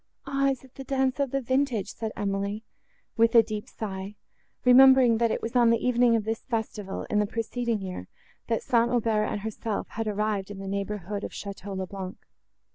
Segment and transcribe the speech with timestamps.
[0.25, 0.47] "Ah!
[0.49, 2.63] is it the dance of the vintage?" said Emily,
[3.17, 4.15] with a deep sigh,
[4.65, 8.07] remembering, that it was on the evening of this festival, in the preceding year,
[8.47, 8.89] that St.
[8.89, 12.17] Aubert and herself had arrived in the neighbourhood of Château le Blanc.